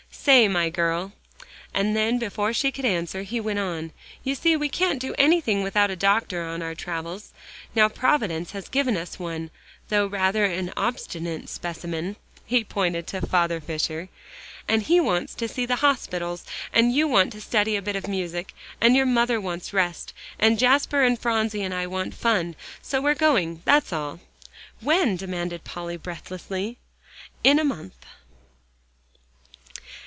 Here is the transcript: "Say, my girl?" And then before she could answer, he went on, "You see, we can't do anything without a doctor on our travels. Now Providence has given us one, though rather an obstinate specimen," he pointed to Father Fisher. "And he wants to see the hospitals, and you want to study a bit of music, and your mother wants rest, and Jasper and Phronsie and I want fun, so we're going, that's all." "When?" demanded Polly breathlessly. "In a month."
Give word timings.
"Say, 0.23 0.47
my 0.47 0.69
girl?" 0.69 1.13
And 1.73 1.95
then 1.95 2.19
before 2.19 2.53
she 2.53 2.71
could 2.71 2.85
answer, 2.85 3.23
he 3.23 3.39
went 3.39 3.57
on, 3.57 3.91
"You 4.23 4.35
see, 4.35 4.55
we 4.55 4.69
can't 4.69 4.99
do 4.99 5.15
anything 5.17 5.63
without 5.63 5.89
a 5.89 5.95
doctor 5.95 6.43
on 6.43 6.61
our 6.61 6.75
travels. 6.75 7.31
Now 7.73 7.89
Providence 7.89 8.51
has 8.51 8.67
given 8.69 8.95
us 8.97 9.17
one, 9.17 9.49
though 9.89 10.05
rather 10.05 10.45
an 10.45 10.73
obstinate 10.77 11.49
specimen," 11.49 12.17
he 12.45 12.63
pointed 12.63 13.07
to 13.07 13.25
Father 13.25 13.59
Fisher. 13.59 14.09
"And 14.67 14.83
he 14.83 14.99
wants 14.99 15.33
to 15.35 15.47
see 15.47 15.65
the 15.65 15.77
hospitals, 15.77 16.45
and 16.71 16.93
you 16.93 17.07
want 17.07 17.31
to 17.33 17.41
study 17.41 17.75
a 17.75 17.81
bit 17.81 17.95
of 17.95 18.07
music, 18.07 18.53
and 18.79 18.95
your 18.95 19.07
mother 19.07 19.41
wants 19.41 19.73
rest, 19.73 20.13
and 20.37 20.59
Jasper 20.59 21.01
and 21.01 21.17
Phronsie 21.17 21.63
and 21.63 21.73
I 21.73 21.87
want 21.87 22.13
fun, 22.13 22.55
so 22.79 23.01
we're 23.01 23.15
going, 23.15 23.63
that's 23.65 23.91
all." 23.91 24.19
"When?" 24.81 25.15
demanded 25.15 25.63
Polly 25.63 25.97
breathlessly. 25.97 26.77
"In 27.43 27.57
a 27.57 27.63
month." 27.63 27.95